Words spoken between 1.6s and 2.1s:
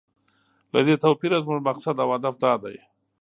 مقصد او